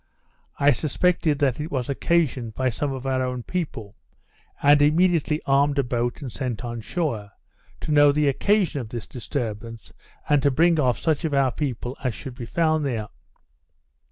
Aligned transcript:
I 0.57 0.71
suspected 0.71 1.37
that 1.37 1.59
it 1.59 1.69
was 1.69 1.87
occasioned 1.87 2.55
by 2.55 2.69
some 2.69 2.91
of 2.91 3.05
our 3.05 3.21
own 3.21 3.43
people; 3.43 3.95
and 4.63 4.81
immediately 4.81 5.43
armed 5.45 5.77
a 5.77 5.83
boat, 5.83 6.23
and 6.23 6.31
sent 6.31 6.65
on 6.65 6.81
shore, 6.81 7.33
to 7.81 7.91
know 7.91 8.11
the 8.11 8.27
occasion 8.27 8.81
of 8.81 8.89
this 8.89 9.05
disturbance, 9.05 9.93
and 10.27 10.41
to 10.41 10.49
bring 10.49 10.79
off 10.79 10.97
such 10.97 11.23
of 11.23 11.35
our 11.35 11.51
people 11.51 11.95
as 12.03 12.15
should 12.15 12.33
be 12.33 12.47
found 12.47 12.83
there. 12.83 13.09